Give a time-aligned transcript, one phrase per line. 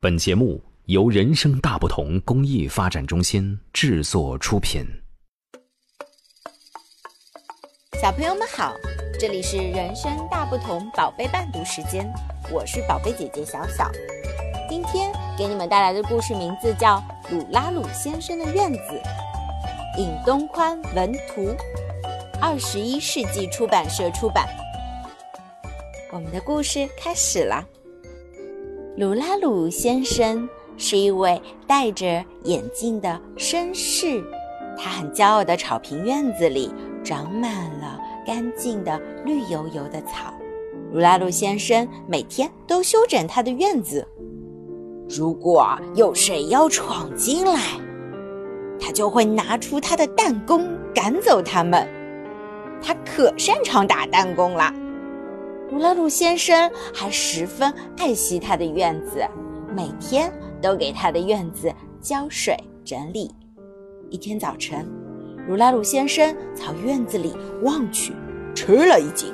[0.00, 4.86] 本节目由人生大不同公益发展中心制作出品。
[8.00, 8.72] 小朋友们好，
[9.18, 12.08] 这里是人生大不同宝贝伴读时间，
[12.48, 13.90] 我是宝贝姐姐小小。
[14.70, 16.98] 今天给你们带来的故事名字叫
[17.36, 19.02] 《鲁拉鲁先生的院子》，
[19.98, 21.52] 尹东宽文图，
[22.40, 24.46] 二十一世纪出版社出版。
[26.12, 27.66] 我们的故事开始了。
[28.98, 34.20] 鲁拉鲁先生是一位戴着眼镜的绅士，
[34.76, 36.68] 他很骄傲的草坪院子里
[37.04, 40.34] 长满了干净的绿油油的草。
[40.90, 44.04] 鲁拉鲁先生每天都修整他的院子。
[45.08, 47.60] 如果有谁要闯进来，
[48.80, 51.88] 他就会拿出他的弹弓赶走他们。
[52.82, 54.74] 他可擅长打弹弓了。
[55.70, 59.22] 鲁拉鲁先生还十分爱惜他的院子，
[59.76, 60.32] 每天
[60.62, 63.30] 都给他的院子浇水整理。
[64.08, 64.88] 一天早晨，
[65.46, 68.14] 鲁拉鲁先生朝院子里望去，
[68.54, 69.32] 吃了一惊。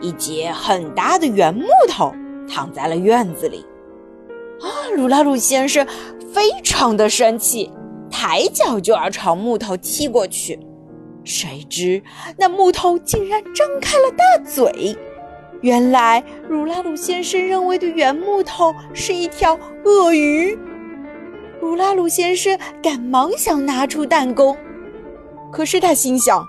[0.00, 2.12] 一截很大的圆木头
[2.46, 3.64] 躺在了院子里。
[4.60, 4.68] 啊！
[4.94, 5.86] 鲁拉鲁先生
[6.34, 7.72] 非常的生气，
[8.10, 10.60] 抬脚就要朝木头踢过去，
[11.24, 12.02] 谁知
[12.36, 14.94] 那木头竟然张开了大嘴。
[15.64, 20.58] 原来，鲁拉鲁先生认为的圆木头是一条鳄鱼。
[21.62, 24.54] 鲁拉鲁先生赶忙想拿出弹弓，
[25.50, 26.46] 可是他心想：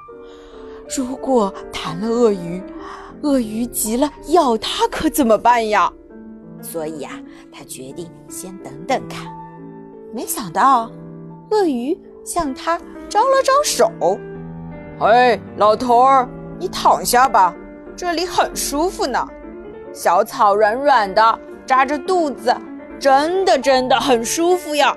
[0.97, 2.61] 如果弹了鳄鱼，
[3.22, 5.89] 鳄鱼急了咬他，可怎么办呀？
[6.61, 7.13] 所以啊，
[7.53, 9.25] 他决定先等等看。
[10.13, 10.91] 没想到，
[11.52, 13.89] 鳄鱼向他招了招手
[15.00, 16.27] ：“嘿，老头儿，
[16.59, 17.55] 你躺下吧。”
[17.97, 19.25] 这里很舒服呢，
[19.93, 22.53] 小草软软的，扎着肚子，
[22.99, 24.95] 真的真的很舒服呀。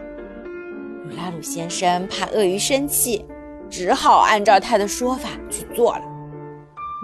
[1.04, 3.24] 鲁拉鲁先生怕鳄鱼生气，
[3.70, 6.02] 只好按照他的说法去做了。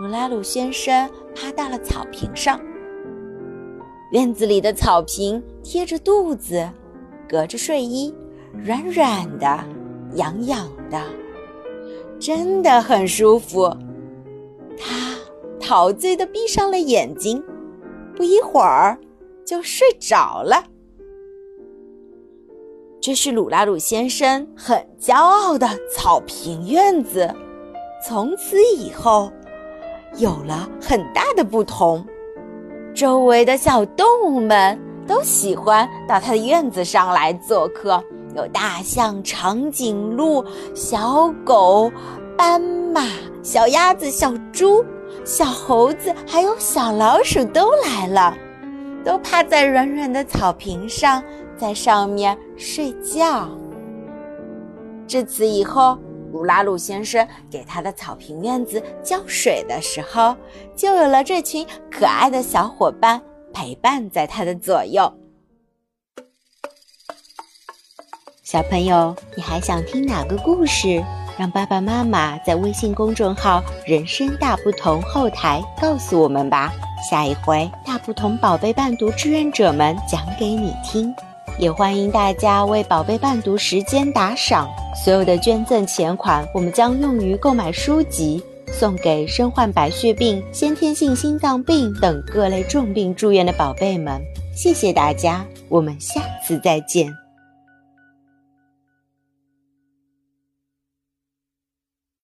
[0.01, 2.61] 鲁拉鲁先生趴到了草坪上，
[4.11, 6.69] 院子里的草坪贴着肚子，
[7.29, 8.13] 隔着睡衣，
[8.53, 9.65] 软软的，
[10.17, 11.01] 痒痒的，
[12.19, 13.73] 真的很舒服。
[14.77, 15.14] 他。
[15.67, 17.43] 陶醉的闭上了眼睛，
[18.15, 18.99] 不一会儿
[19.47, 20.63] 就睡着了。
[23.01, 27.35] 这是鲁拉鲁先生很骄傲的草坪院子，
[28.07, 29.33] 从此以后
[30.19, 32.05] 有了很大的不同。
[32.95, 38.03] 周围的小动物们都喜欢到他的院子上来做客，
[38.37, 40.45] 有大象、长颈鹿、
[40.75, 41.91] 小狗、
[42.37, 43.03] 斑马、
[43.43, 44.85] 小鸭子、小猪。
[45.25, 48.37] 小猴子还有小老鼠都来了，
[49.03, 51.25] 都趴在软软的草坪上，
[51.57, 53.49] 在上面睡觉。
[55.09, 55.99] 自此以后，
[56.31, 60.37] 鲁拉鲁先生给他的草坪院子浇水的时候，
[60.77, 63.21] 就有了这群可爱的小伙伴
[63.53, 65.11] 陪伴在他的左右。
[68.43, 71.03] 小朋友，你还想听哪个故事？
[71.37, 76.73] 让爸爸妈妈在微信公众号“人生大不同”后台告诉我们吧，
[77.11, 81.15] 下一回大不同宝贝伴读志愿者们讲给你听。
[81.59, 84.69] 也欢迎大家为宝贝伴读时间打赏，
[85.05, 94.21] 所有的捐赠钱款我们将用于购买书籍，送给身患白血病、先天性心脏病等各类重病住院的宝贝们。
[94.57, 97.24] 谢谢大家，我们下次再见。